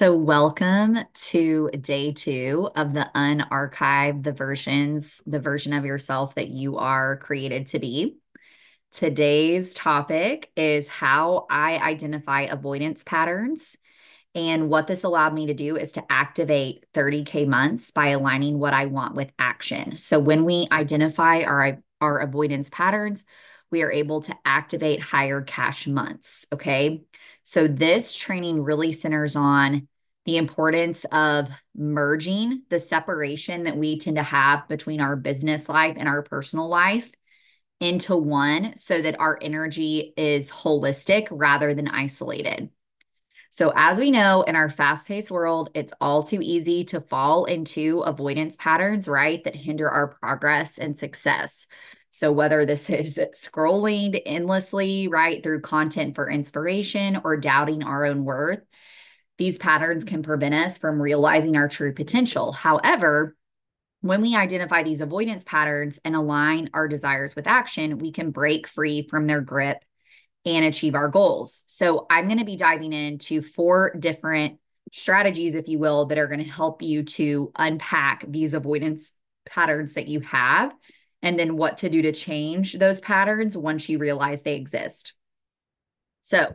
[0.00, 6.48] So, welcome to day two of the unarchived the versions, the version of yourself that
[6.48, 8.16] you are created to be.
[8.92, 13.76] Today's topic is how I identify avoidance patterns.
[14.34, 18.72] And what this allowed me to do is to activate 30K months by aligning what
[18.72, 19.98] I want with action.
[19.98, 23.26] So, when we identify our, our avoidance patterns,
[23.70, 26.46] we are able to activate higher cash months.
[26.50, 27.02] Okay.
[27.42, 29.88] So, this training really centers on
[30.26, 35.96] the importance of merging the separation that we tend to have between our business life
[35.98, 37.10] and our personal life
[37.80, 42.68] into one so that our energy is holistic rather than isolated.
[43.52, 47.46] So, as we know in our fast paced world, it's all too easy to fall
[47.46, 49.42] into avoidance patterns, right?
[49.42, 51.66] That hinder our progress and success.
[52.12, 58.24] So, whether this is scrolling endlessly, right, through content for inspiration or doubting our own
[58.24, 58.60] worth,
[59.40, 62.52] these patterns can prevent us from realizing our true potential.
[62.52, 63.34] However,
[64.02, 68.66] when we identify these avoidance patterns and align our desires with action, we can break
[68.66, 69.82] free from their grip
[70.44, 71.64] and achieve our goals.
[71.68, 74.58] So, I'm going to be diving into four different
[74.92, 79.12] strategies, if you will, that are going to help you to unpack these avoidance
[79.46, 80.74] patterns that you have
[81.22, 85.14] and then what to do to change those patterns once you realize they exist.
[86.20, 86.52] So,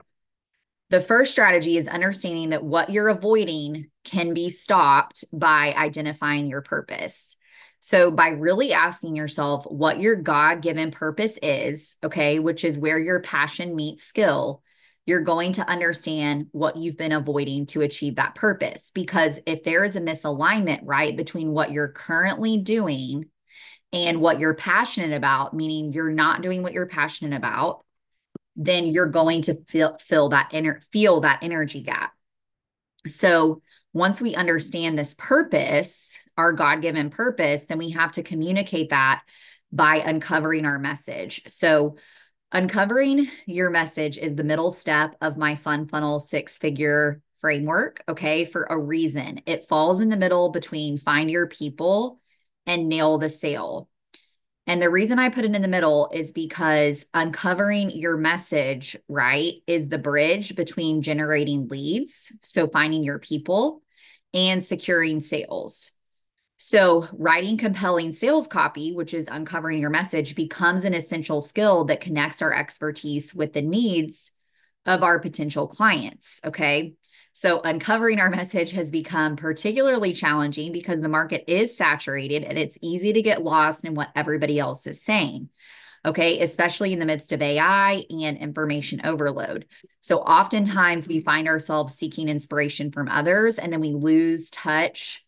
[0.89, 6.61] the first strategy is understanding that what you're avoiding can be stopped by identifying your
[6.61, 7.35] purpose.
[7.79, 12.99] So, by really asking yourself what your God given purpose is, okay, which is where
[12.99, 14.63] your passion meets skill,
[15.05, 18.91] you're going to understand what you've been avoiding to achieve that purpose.
[18.93, 23.25] Because if there is a misalignment, right, between what you're currently doing
[23.93, 27.84] and what you're passionate about, meaning you're not doing what you're passionate about,
[28.55, 32.13] then you're going to feel feel that inner feel that energy gap.
[33.07, 33.61] So
[33.93, 39.23] once we understand this purpose, our God-given purpose, then we have to communicate that
[39.71, 41.43] by uncovering our message.
[41.47, 41.97] So
[42.51, 48.45] uncovering your message is the middle step of my fun funnel six figure framework, okay,
[48.45, 49.41] for a reason.
[49.45, 52.19] It falls in the middle between find your people
[52.65, 53.89] and nail the sale.
[54.67, 59.53] And the reason I put it in the middle is because uncovering your message, right,
[59.67, 63.83] is the bridge between generating leads, so finding your people,
[64.33, 65.91] and securing sales.
[66.57, 72.01] So, writing compelling sales copy, which is uncovering your message, becomes an essential skill that
[72.01, 74.31] connects our expertise with the needs
[74.85, 76.39] of our potential clients.
[76.43, 76.95] Okay.
[77.37, 82.77] So, uncovering our message has become particularly challenging because the market is saturated and it's
[82.81, 85.49] easy to get lost in what everybody else is saying.
[86.05, 89.65] Okay, especially in the midst of AI and information overload.
[89.99, 95.21] So, oftentimes we find ourselves seeking inspiration from others and then we lose touch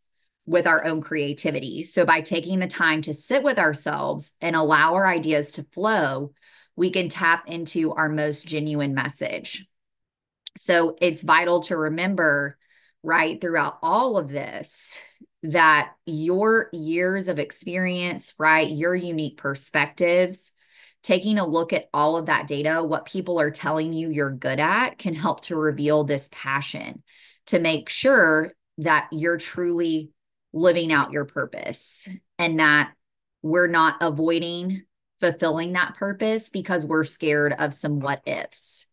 [0.45, 1.83] with our own creativity.
[1.83, 6.31] So, by taking the time to sit with ourselves and allow our ideas to flow,
[6.77, 9.67] we can tap into our most genuine message.
[10.57, 12.57] So it's vital to remember,
[13.03, 14.99] right, throughout all of this,
[15.43, 20.51] that your years of experience, right, your unique perspectives,
[21.03, 24.59] taking a look at all of that data, what people are telling you you're good
[24.59, 27.03] at, can help to reveal this passion
[27.45, 30.11] to make sure that you're truly
[30.53, 32.91] living out your purpose and that
[33.41, 34.83] we're not avoiding
[35.19, 38.86] fulfilling that purpose because we're scared of some what ifs.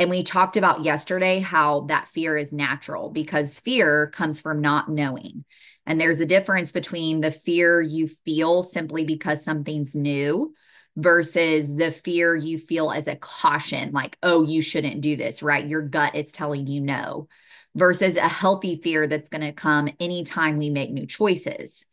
[0.00, 4.88] And we talked about yesterday how that fear is natural because fear comes from not
[4.88, 5.44] knowing.
[5.84, 10.54] And there's a difference between the fear you feel simply because something's new
[10.96, 15.68] versus the fear you feel as a caution, like, oh, you shouldn't do this, right?
[15.68, 17.28] Your gut is telling you no,
[17.74, 21.84] versus a healthy fear that's going to come anytime we make new choices.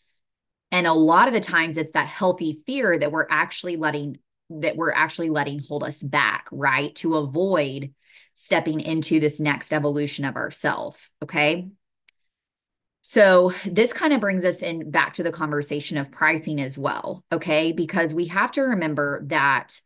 [0.72, 4.20] And a lot of the times it's that healthy fear that we're actually letting
[4.50, 6.96] that we're actually letting hold us back, right?
[6.98, 7.94] To avoid
[8.36, 11.10] stepping into this next evolution of ourself.
[11.24, 11.70] Okay.
[13.02, 17.24] So this kind of brings us in back to the conversation of pricing as well.
[17.32, 17.72] Okay.
[17.72, 19.80] Because we have to remember that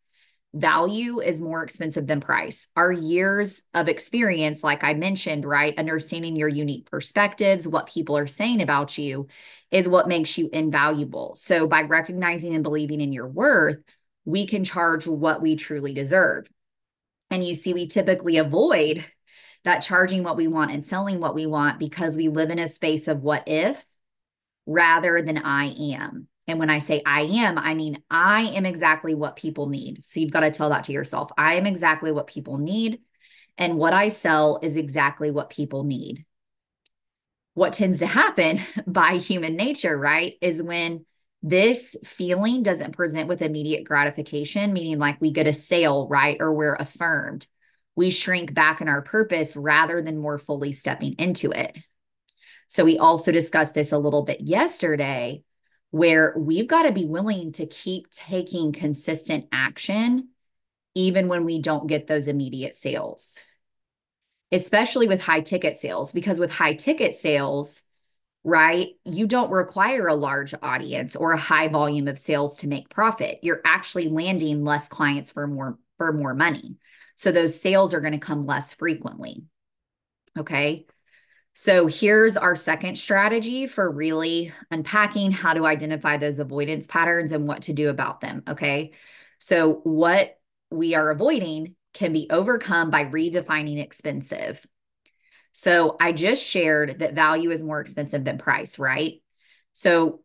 [0.53, 2.67] value is more expensive than price.
[2.75, 5.77] Our years of experience, like I mentioned, right?
[5.77, 9.27] Understanding your unique perspectives, what people are saying about you
[9.69, 11.35] is what makes you invaluable.
[11.35, 13.77] So by recognizing and believing in your worth,
[14.25, 16.47] we can charge what we truly deserve.
[17.29, 19.05] And you see, we typically avoid
[19.63, 22.67] that charging what we want and selling what we want because we live in a
[22.67, 23.83] space of what if
[24.65, 26.27] rather than I am.
[26.47, 30.03] And when I say I am, I mean I am exactly what people need.
[30.03, 31.31] So you've got to tell that to yourself.
[31.37, 32.99] I am exactly what people need.
[33.57, 36.25] And what I sell is exactly what people need.
[37.53, 41.05] what tends to happen by human nature, right, is when
[41.43, 46.53] this feeling doesn't present with immediate gratification, meaning like we get a sale, right, or
[46.53, 47.47] we're affirmed,
[47.95, 51.75] we shrink back in our purpose rather than more fully stepping into it.
[52.67, 55.43] So, we also discussed this a little bit yesterday,
[55.89, 60.29] where we've got to be willing to keep taking consistent action,
[60.95, 63.39] even when we don't get those immediate sales
[64.51, 67.83] especially with high ticket sales, because with high ticket sales,
[68.43, 72.89] right, you don't require a large audience or a high volume of sales to make
[72.89, 73.39] profit.
[73.41, 76.77] You're actually landing less clients for more for more money.
[77.15, 79.43] So those sales are going to come less frequently.
[80.37, 80.87] Okay.
[81.53, 87.47] So here's our second strategy for really unpacking how to identify those avoidance patterns and
[87.47, 88.43] what to do about them.
[88.47, 88.93] Okay.
[89.39, 90.37] So, what
[90.69, 94.65] we are avoiding can be overcome by redefining expensive.
[95.53, 99.21] So I just shared that value is more expensive than price, right?
[99.73, 100.21] So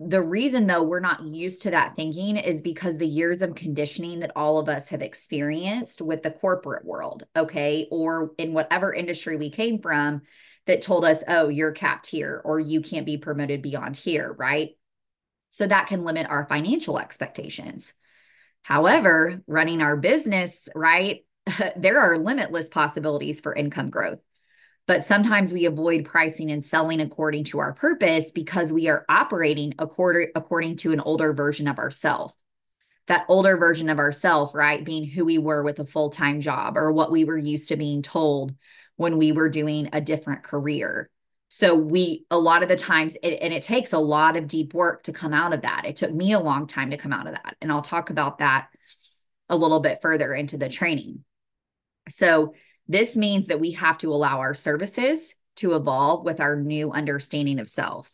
[0.00, 4.20] the reason though we're not used to that thinking is because the years of conditioning
[4.20, 9.36] that all of us have experienced with the corporate world, okay, or in whatever industry
[9.36, 10.22] we came from
[10.66, 14.70] that told us, "Oh, you're capped here or you can't be promoted beyond here," right?
[15.50, 17.92] So that can limit our financial expectations.
[18.62, 21.24] However, running our business, right,
[21.76, 24.20] there are limitless possibilities for income growth.
[24.86, 29.74] But sometimes we avoid pricing and selling according to our purpose because we are operating
[29.78, 32.34] according, according to an older version of ourselves.
[33.06, 36.76] That older version of ourselves, right, being who we were with a full time job
[36.76, 38.54] or what we were used to being told
[38.96, 41.10] when we were doing a different career.
[41.48, 44.72] So we a lot of the times it, and it takes a lot of deep
[44.72, 45.84] work to come out of that.
[45.84, 47.56] It took me a long time to come out of that.
[47.60, 48.68] And I'll talk about that
[49.48, 51.24] a little bit further into the training.
[52.08, 52.54] So
[52.88, 57.58] this means that we have to allow our services to evolve with our new understanding
[57.58, 58.10] of self.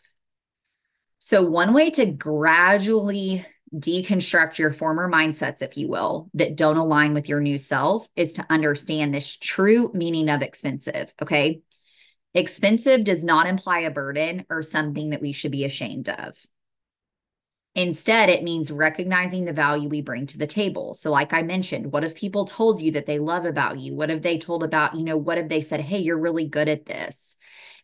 [1.19, 7.13] So one way to gradually deconstruct your former mindsets, if you will, that don't align
[7.13, 11.13] with your new self is to understand this true meaning of expensive.
[11.21, 11.61] Okay.
[12.35, 16.37] Expensive does not imply a burden or something that we should be ashamed of.
[17.75, 20.95] Instead, it means recognizing the value we bring to the table.
[20.95, 23.95] So, like I mentioned, what have people told you that they love about you?
[23.95, 26.69] What have they told about, you know, what have they said, hey, you're really good
[26.69, 27.37] at this?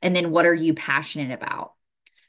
[0.02, 1.74] And then what are you passionate about?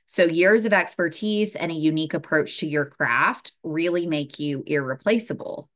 [0.06, 5.70] So, years of expertise and a unique approach to your craft really make you irreplaceable.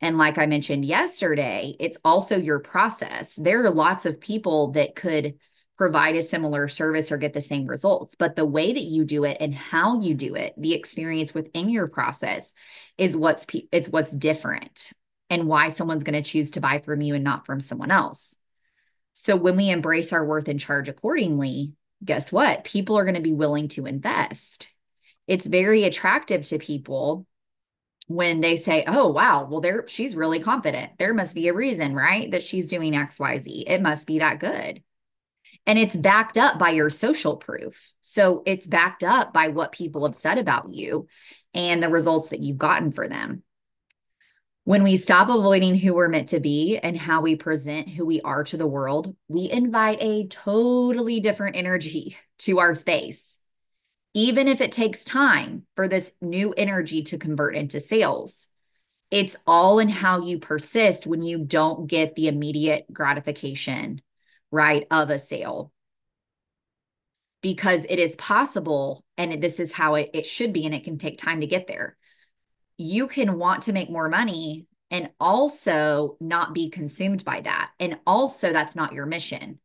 [0.00, 3.34] And like I mentioned yesterday, it's also your process.
[3.34, 5.34] There are lots of people that could
[5.78, 8.16] provide a similar service or get the same results.
[8.18, 11.68] But the way that you do it and how you do it, the experience within
[11.68, 12.52] your process
[12.98, 14.90] is what's it's what's different
[15.30, 18.34] and why someone's going to choose to buy from you and not from someone else.
[19.14, 22.64] So when we embrace our worth and charge accordingly, guess what?
[22.64, 24.68] People are going to be willing to invest.
[25.26, 27.26] It's very attractive to people
[28.08, 30.92] when they say, "Oh, wow, well there she's really confident.
[30.98, 32.30] There must be a reason, right?
[32.32, 33.64] That she's doing XYZ.
[33.68, 34.82] It must be that good."
[35.66, 37.92] And it's backed up by your social proof.
[38.00, 41.08] So it's backed up by what people have said about you
[41.52, 43.42] and the results that you've gotten for them.
[44.64, 48.20] When we stop avoiding who we're meant to be and how we present who we
[48.20, 53.38] are to the world, we invite a totally different energy to our space.
[54.12, 58.48] Even if it takes time for this new energy to convert into sales,
[59.10, 64.02] it's all in how you persist when you don't get the immediate gratification
[64.50, 65.72] right, of a sale.
[67.40, 70.98] Because it is possible, and this is how it, it should be, and it can
[70.98, 71.96] take time to get there.
[72.76, 77.70] You can want to make more money and also not be consumed by that.
[77.78, 79.60] And also, that's not your mission.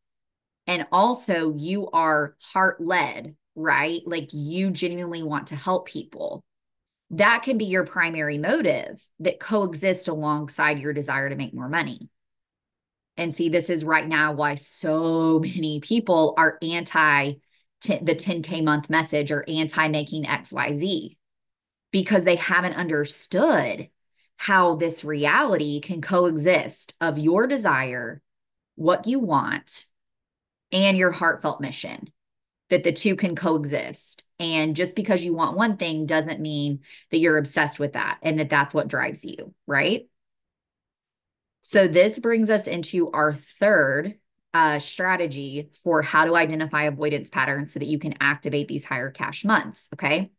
[0.66, 4.02] And also, you are heart led, right?
[4.06, 6.44] Like you genuinely want to help people.
[7.10, 12.08] That can be your primary motive that coexists alongside your desire to make more money.
[13.16, 17.34] And see, this is right now why so many people are anti
[17.82, 21.16] the 10K month message or anti making XYZ
[21.90, 23.88] because they haven't understood
[24.36, 28.20] how this reality can coexist of your desire,
[28.74, 29.86] what you want,
[30.72, 32.08] and your heartfelt mission,
[32.70, 34.24] that the two can coexist.
[34.40, 36.80] And just because you want one thing doesn't mean
[37.10, 40.08] that you're obsessed with that and that that's what drives you, right?
[41.66, 44.16] So this brings us into our third
[44.52, 49.10] uh, strategy for how to identify avoidance patterns so that you can activate these higher
[49.10, 49.88] cash months.
[49.94, 50.30] Okay.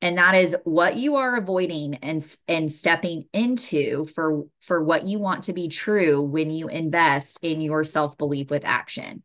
[0.00, 5.18] And that is what you are avoiding and, and stepping into for, for what you
[5.18, 9.24] want to be true when you invest in your self belief with action.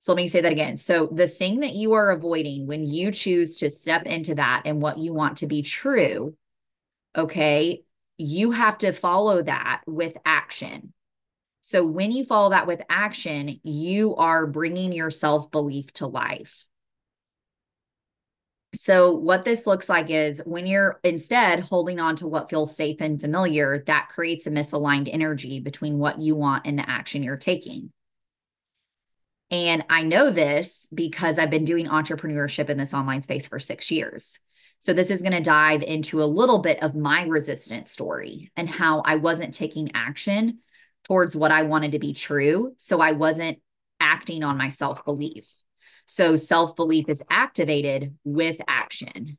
[0.00, 0.78] So let me say that again.
[0.78, 4.82] So the thing that you are avoiding when you choose to step into that and
[4.82, 6.34] what you want to be true,
[7.16, 7.84] okay,
[8.16, 10.92] you have to follow that with action.
[11.60, 16.64] So when you follow that with action, you are bringing your self belief to life.
[18.74, 23.00] So, what this looks like is when you're instead holding on to what feels safe
[23.00, 27.36] and familiar, that creates a misaligned energy between what you want and the action you're
[27.36, 27.92] taking.
[29.50, 33.90] And I know this because I've been doing entrepreneurship in this online space for six
[33.90, 34.40] years.
[34.84, 38.68] So, this is going to dive into a little bit of my resistance story and
[38.68, 40.58] how I wasn't taking action
[41.04, 42.74] towards what I wanted to be true.
[42.78, 43.60] So, I wasn't
[44.00, 45.46] acting on my self belief.
[46.06, 49.38] So self belief is activated with action.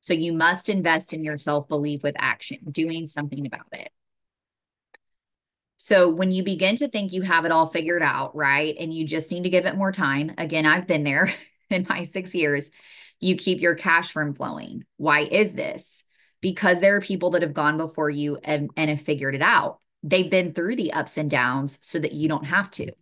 [0.00, 3.90] So you must invest in your self belief with action, doing something about it.
[5.76, 8.74] So when you begin to think you have it all figured out, right?
[8.78, 10.32] And you just need to give it more time.
[10.38, 11.32] Again, I've been there
[11.70, 12.70] in my six years.
[13.20, 14.84] You keep your cash from flowing.
[14.96, 16.04] Why is this?
[16.40, 19.80] Because there are people that have gone before you and, and have figured it out.
[20.02, 22.92] They've been through the ups and downs so that you don't have to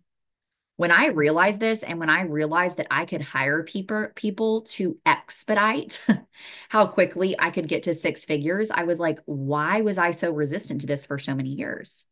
[0.77, 4.97] when I realized this and when I realized that I could hire people people to
[5.05, 5.99] expedite
[6.69, 10.31] how quickly I could get to six figures, I was like, why was I so
[10.31, 12.05] resistant to this for so many years?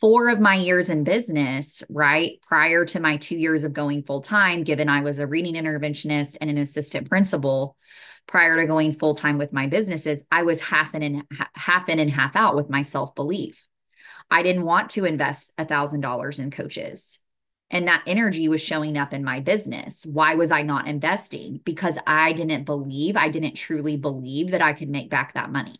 [0.00, 4.20] Four of my years in business, right, prior to my two years of going full
[4.20, 7.76] time, given I was a reading interventionist and an assistant principal,
[8.28, 11.22] prior to going full time with my businesses, I was half in and
[11.54, 13.66] half in and half out with my self belief.
[14.30, 17.18] I didn't want to invest a thousand dollars in coaches.
[17.70, 20.06] And that energy was showing up in my business.
[20.06, 21.60] Why was I not investing?
[21.64, 25.76] Because I didn't believe, I didn't truly believe that I could make back that money.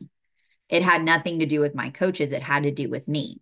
[0.69, 3.41] It had nothing to do with my coaches, it had to do with me.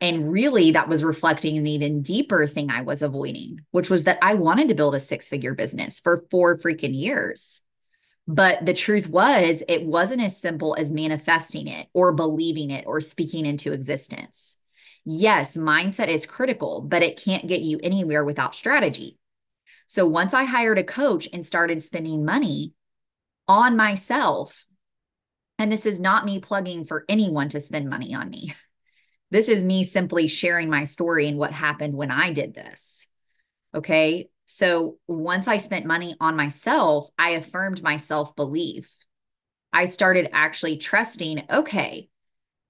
[0.00, 4.18] And really, that was reflecting an even deeper thing I was avoiding, which was that
[4.22, 7.62] I wanted to build a six figure business for four freaking years.
[8.26, 13.00] But the truth was, it wasn't as simple as manifesting it or believing it or
[13.00, 14.60] speaking into existence
[15.04, 19.18] yes, mindset is critical, but it can't get you anywhere without strategy.
[19.86, 22.74] So once I hired a coach and started spending money
[23.48, 24.64] on myself,
[25.58, 28.54] and this is not me plugging for anyone to spend money on me.
[29.30, 33.06] This is me simply sharing my story and what happened when I did this.
[33.74, 34.28] Okay.
[34.46, 38.90] So once I spent money on myself, I affirmed my self belief.
[39.72, 42.08] I started actually trusting, okay,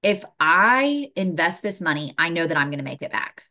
[0.03, 3.45] if I invest this money, I know that I'm going to make it back.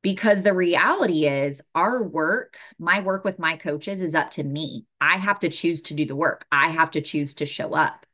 [0.00, 4.86] Because the reality is, our work, my work with my coaches is up to me.
[5.00, 8.06] I have to choose to do the work, I have to choose to show up.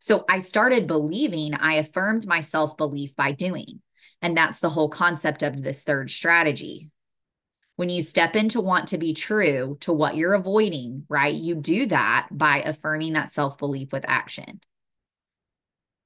[0.00, 3.80] So I started believing, I affirmed my self belief by doing.
[4.22, 6.90] And that's the whole concept of this third strategy.
[7.76, 11.34] When you step into want to be true to what you're avoiding, right?
[11.34, 14.60] You do that by affirming that self belief with action.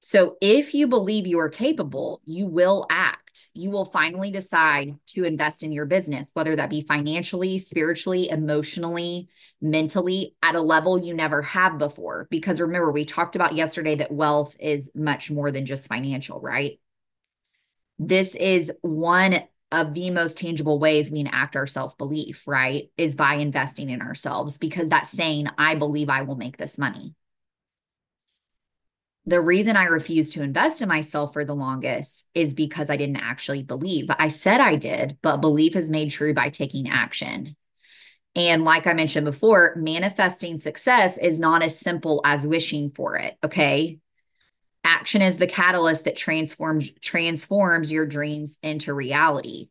[0.01, 3.20] So if you believe you are capable, you will act.
[3.53, 9.29] You will finally decide to invest in your business, whether that be financially, spiritually, emotionally,
[9.61, 12.27] mentally, at a level you never have before.
[12.29, 16.79] Because remember, we talked about yesterday that wealth is much more than just financial, right?
[17.99, 22.89] This is one of the most tangible ways we enact our self belief, right?
[22.97, 27.15] Is by investing in ourselves because that's saying, I believe I will make this money
[29.25, 33.17] the reason I refused to invest in myself for the longest is because I didn't
[33.17, 34.07] actually believe.
[34.09, 37.55] I said I did, but belief is made true by taking action.
[38.35, 43.37] And like I mentioned before, manifesting success is not as simple as wishing for it,
[43.43, 43.99] okay?
[44.83, 49.69] Action is the catalyst that transforms transforms your dreams into reality.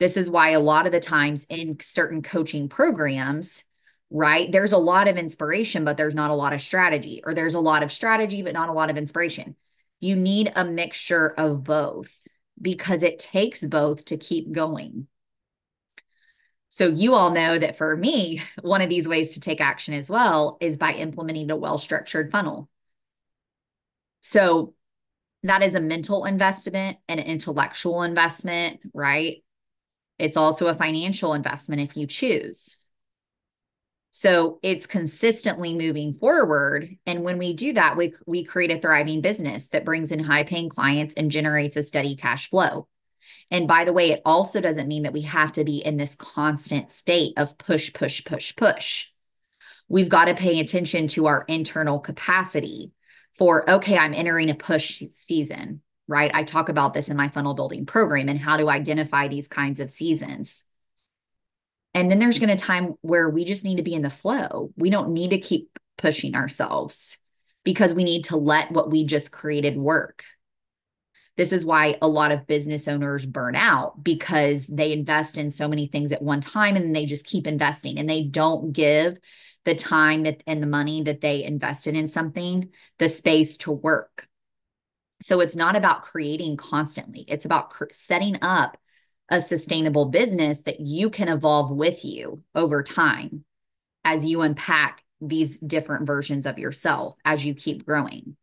[0.00, 3.64] This is why a lot of the times in certain coaching programs,
[4.10, 4.50] right?
[4.50, 7.60] There's a lot of inspiration, but there's not a lot of strategy, or there's a
[7.60, 9.56] lot of strategy, but not a lot of inspiration.
[10.00, 12.16] You need a mixture of both
[12.60, 15.08] because it takes both to keep going.
[16.70, 20.08] So, you all know that for me, one of these ways to take action as
[20.08, 22.68] well is by implementing a well structured funnel.
[24.20, 24.74] So,
[25.42, 29.42] that is a mental investment and an intellectual investment, right?
[30.18, 32.76] It's also a financial investment if you choose.
[34.20, 36.96] So it's consistently moving forward.
[37.06, 40.42] And when we do that, we, we create a thriving business that brings in high
[40.42, 42.88] paying clients and generates a steady cash flow.
[43.48, 46.16] And by the way, it also doesn't mean that we have to be in this
[46.16, 49.06] constant state of push, push, push, push.
[49.86, 52.90] We've got to pay attention to our internal capacity
[53.34, 55.80] for, okay, I'm entering a push season.
[56.08, 56.32] right?
[56.34, 59.78] I talk about this in my funnel building program and how to identify these kinds
[59.78, 60.64] of seasons.
[61.94, 64.72] And then there's going to time where we just need to be in the flow.
[64.76, 67.18] We don't need to keep pushing ourselves
[67.64, 70.24] because we need to let what we just created work.
[71.36, 75.68] This is why a lot of business owners burn out because they invest in so
[75.68, 79.16] many things at one time and they just keep investing and they don't give
[79.64, 84.26] the time that and the money that they invested in something the space to work.
[85.20, 87.24] So it's not about creating constantly.
[87.28, 88.76] It's about cr- setting up
[89.28, 93.44] a sustainable business that you can evolve with you over time
[94.04, 98.36] as you unpack these different versions of yourself as you keep growing.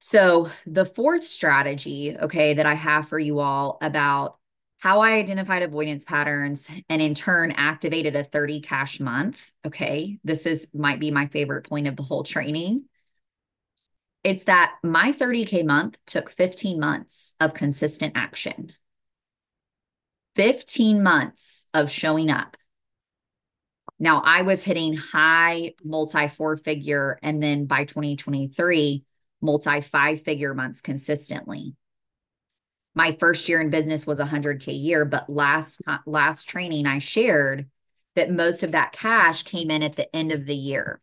[0.00, 4.38] So, the fourth strategy, okay, that I have for you all about
[4.78, 9.38] how I identified avoidance patterns and in turn activated a 30 cash month.
[9.66, 12.84] Okay, this is might be my favorite point of the whole training.
[14.24, 18.72] It's that my 30K month took 15 months of consistent action,
[20.40, 22.56] 15 months of showing up.
[23.98, 29.04] Now, I was hitting high multi four figure, and then by 2023,
[29.42, 31.74] multi five figure months consistently.
[32.94, 37.68] My first year in business was 100k a year, but last last training I shared
[38.16, 41.02] that most of that cash came in at the end of the year.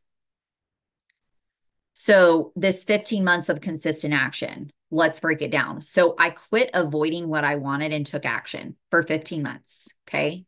[1.94, 5.82] So, this 15 months of consistent action, let's break it down.
[5.82, 10.46] So, I quit avoiding what I wanted and took action for 15 months, okay?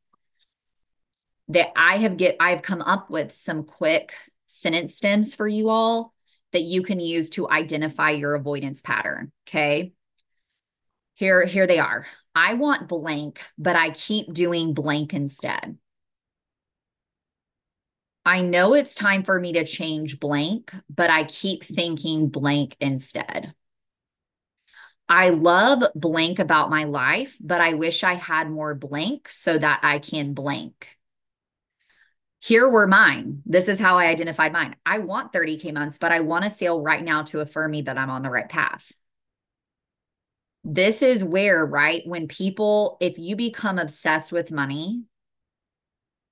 [1.50, 4.14] That I have get I've come up with some quick
[4.48, 6.14] sentence stems for you all
[6.52, 9.32] that you can use to identify your avoidance pattern.
[9.48, 9.94] Okay.
[11.16, 12.08] Here, here they are.
[12.34, 15.78] I want blank, but I keep doing blank instead.
[18.26, 23.54] I know it's time for me to change blank, but I keep thinking blank instead.
[25.10, 29.80] I love blank about my life, but I wish I had more blank so that
[29.84, 30.88] I can blank
[32.40, 33.42] here were mine.
[33.46, 34.76] This is how I identified mine.
[34.86, 37.98] I want 30K months, but I want a sale right now to affirm me that
[37.98, 38.90] I'm on the right path.
[40.64, 45.04] This is where, right, when people, if you become obsessed with money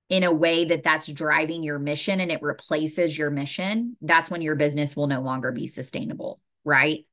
[0.08, 4.40] in a way that that's driving your mission and it replaces your mission, that's when
[4.40, 7.04] your business will no longer be sustainable, right?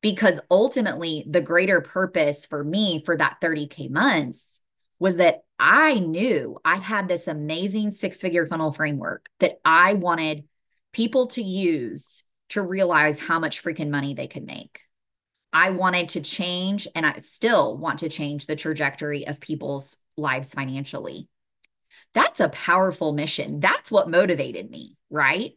[0.00, 4.60] Because ultimately, the greater purpose for me for that 30K months
[4.98, 10.44] was that I knew I had this amazing six figure funnel framework that I wanted
[10.92, 14.80] people to use to realize how much freaking money they could make.
[15.52, 20.52] I wanted to change, and I still want to change the trajectory of people's lives
[20.52, 21.28] financially.
[22.14, 23.60] That's a powerful mission.
[23.60, 25.52] That's what motivated me, right?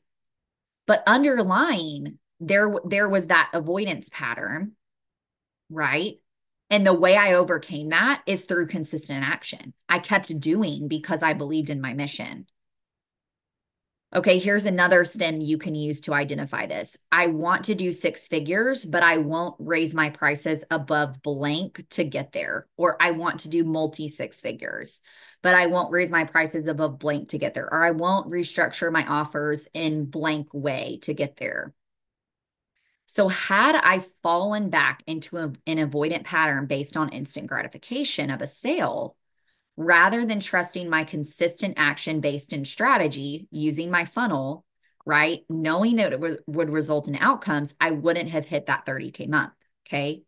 [0.87, 4.73] But underlying there there was that avoidance pattern,
[5.69, 6.15] right?
[6.69, 9.73] And the way I overcame that is through consistent action.
[9.87, 12.47] I kept doing because I believed in my mission.
[14.13, 16.97] Okay, here's another stem you can use to identify this.
[17.13, 22.03] I want to do six figures, but I won't raise my prices above blank to
[22.03, 22.67] get there.
[22.75, 24.99] Or I want to do multi six figures,
[25.41, 27.71] but I won't raise my prices above blank to get there.
[27.71, 31.73] Or I won't restructure my offers in blank way to get there.
[33.13, 38.41] So, had I fallen back into a, an avoidant pattern based on instant gratification of
[38.41, 39.17] a sale,
[39.75, 44.63] rather than trusting my consistent action based in strategy using my funnel,
[45.05, 45.41] right?
[45.49, 49.51] Knowing that it w- would result in outcomes, I wouldn't have hit that 30K month.
[49.85, 50.23] Okay.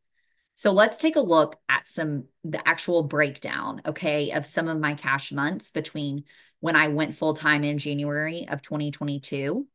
[0.55, 4.95] So let's take a look at some, the actual breakdown, okay, of some of my
[4.95, 6.25] cash months between
[6.59, 9.65] when I went full time in January of 2022.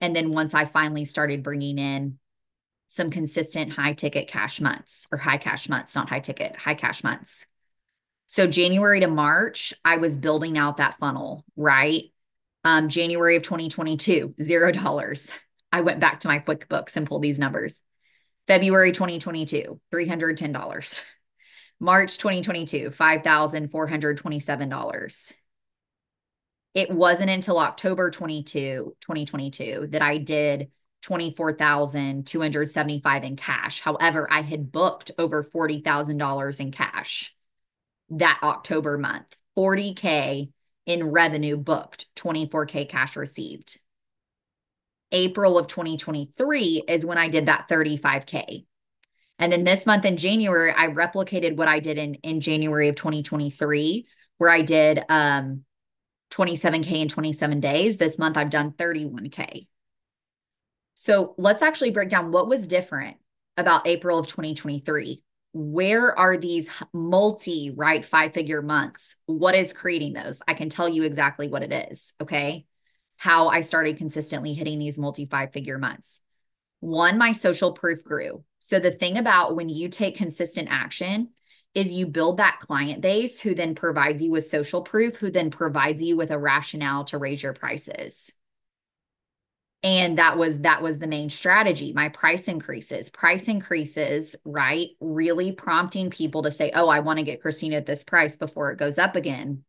[0.00, 2.18] And then once I finally started bringing in
[2.92, 7.02] some consistent high ticket cash months or high cash months, not high ticket, high cash
[7.02, 7.46] months.
[8.26, 12.04] So January to March, I was building out that funnel, right?
[12.64, 15.32] Um, January of 2022, zero dollars.
[15.72, 17.80] I went back to my QuickBooks and pulled these numbers.
[18.46, 21.00] February 2022, $310.
[21.80, 25.32] March 2022, $5,427.
[26.74, 30.70] It wasn't until October 22, 2022 that I did
[31.02, 33.80] 24,275 in cash.
[33.80, 37.34] However, I had booked over $40,000 in cash
[38.10, 39.26] that October month.
[39.56, 40.50] 40k
[40.86, 43.78] in revenue booked, 24k cash received.
[45.10, 48.64] April of 2023 is when I did that 35k.
[49.38, 52.96] And then this month in January, I replicated what I did in in January of
[52.96, 54.06] 2023
[54.38, 55.64] where I did um
[56.30, 57.98] 27k in 27 days.
[57.98, 59.66] This month I've done 31k.
[60.94, 63.16] So let's actually break down what was different
[63.56, 65.22] about April of 2023.
[65.54, 69.16] Where are these multi, right, five figure months?
[69.26, 70.40] What is creating those?
[70.48, 72.14] I can tell you exactly what it is.
[72.20, 72.66] Okay.
[73.16, 76.20] How I started consistently hitting these multi five figure months.
[76.80, 78.44] One, my social proof grew.
[78.58, 81.30] So the thing about when you take consistent action
[81.74, 85.50] is you build that client base who then provides you with social proof, who then
[85.50, 88.32] provides you with a rationale to raise your prices
[89.82, 93.10] and that was that was the main strategy my price increases.
[93.10, 97.86] Price increases right really prompting people to say oh i want to get christina at
[97.86, 99.64] this price before it goes up again.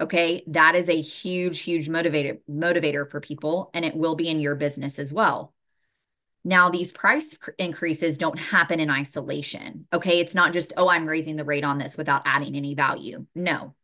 [0.00, 4.40] Okay that is a huge huge motivator motivator for people and it will be in
[4.40, 5.52] your business as well.
[6.46, 9.86] Now these price increases don't happen in isolation.
[9.92, 13.26] Okay it's not just oh i'm raising the rate on this without adding any value.
[13.34, 13.74] No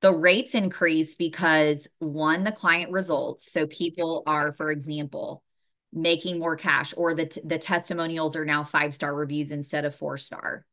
[0.00, 3.50] the rates increase because one, the client results.
[3.52, 5.42] So people are, for example,
[5.92, 10.16] making more cash, or the, the testimonials are now five star reviews instead of four
[10.16, 10.64] star,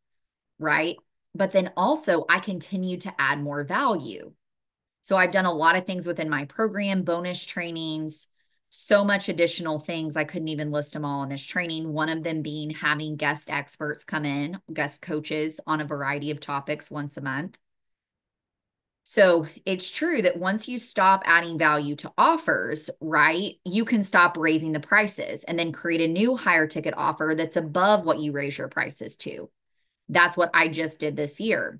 [0.60, 0.96] right?
[1.36, 4.34] But then also, I continue to add more value.
[5.02, 8.28] So I've done a lot of things within my program, bonus trainings,
[8.70, 10.18] so much additional things.
[10.18, 11.94] I couldn't even list them all in this training.
[11.94, 16.40] One of them being having guest experts come in, guest coaches on a variety of
[16.40, 17.58] topics once a month.
[19.10, 24.36] So it's true that once you stop adding value to offers, right, you can stop
[24.36, 28.34] raising the prices and then create a new higher ticket offer that's above what you
[28.34, 29.50] raise your prices to.
[30.10, 31.80] That's what I just did this year.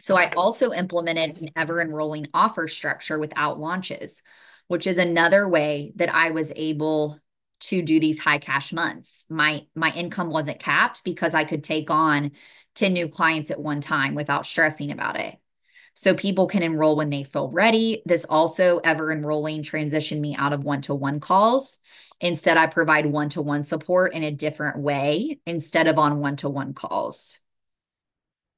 [0.00, 4.20] So I also implemented an ever enrolling offer structure without launches,
[4.66, 7.20] which is another way that I was able
[7.60, 9.26] to do these high cash months.
[9.30, 12.32] My my income wasn't capped because I could take on
[12.74, 15.36] 10 new clients at one time without stressing about it.
[15.94, 18.02] So people can enroll when they feel ready.
[18.06, 21.78] This also ever enrolling transitioned me out of one to one calls.
[22.20, 26.36] Instead, I provide one to one support in a different way instead of on one
[26.36, 27.40] to one calls.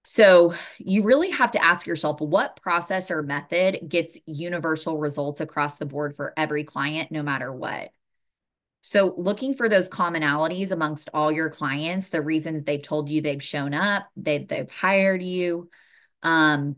[0.04, 5.76] So you really have to ask yourself what process or method gets universal results across
[5.76, 7.88] the board for every client, no matter what.
[8.82, 13.42] So looking for those commonalities amongst all your clients, the reasons they've told you they've
[13.42, 15.70] shown up, they've, they've hired you,
[16.22, 16.76] um,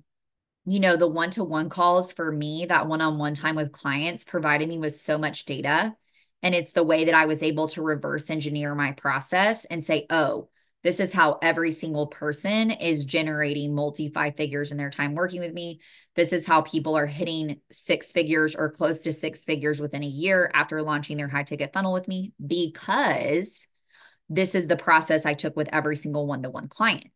[0.66, 3.72] you know, the one to one calls for me, that one on one time with
[3.72, 5.94] clients provided me with so much data.
[6.42, 10.06] And it's the way that I was able to reverse engineer my process and say,
[10.10, 10.48] oh,
[10.82, 15.40] this is how every single person is generating multi five figures in their time working
[15.40, 15.80] with me.
[16.14, 20.08] This is how people are hitting six figures or close to six figures within a
[20.08, 23.66] year after launching their high ticket funnel with me because
[24.28, 27.06] this is the process I took with every single one to one client.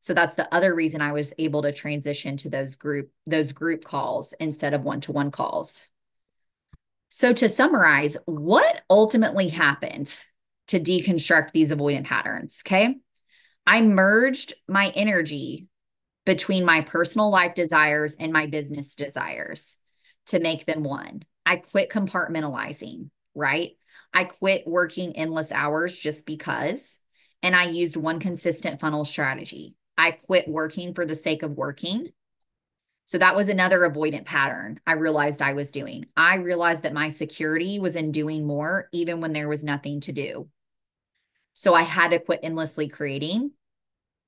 [0.00, 3.84] So that's the other reason I was able to transition to those group those group
[3.84, 5.84] calls instead of one-to-one calls.
[7.10, 10.12] So to summarize, what ultimately happened
[10.68, 12.96] to deconstruct these avoidant patterns, okay?
[13.66, 15.66] I merged my energy
[16.24, 19.78] between my personal life desires and my business desires
[20.26, 21.24] to make them one.
[21.44, 23.72] I quit compartmentalizing, right?
[24.14, 27.00] I quit working endless hours just because,
[27.42, 29.74] and I used one consistent funnel strategy.
[30.00, 32.08] I quit working for the sake of working.
[33.04, 36.06] So that was another avoidant pattern I realized I was doing.
[36.16, 40.12] I realized that my security was in doing more, even when there was nothing to
[40.12, 40.48] do.
[41.52, 43.50] So I had to quit endlessly creating.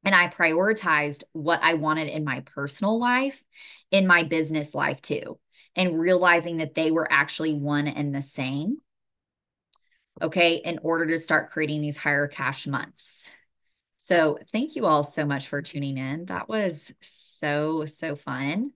[0.04, 3.42] And I prioritized what I wanted in my personal life,
[3.90, 5.38] in my business life too,
[5.74, 8.76] and realizing that they were actually one and the same.
[10.20, 10.56] Okay.
[10.56, 13.30] In order to start creating these higher cash months.
[14.04, 16.24] So thank you all so much for tuning in.
[16.24, 18.72] That was so, so fun.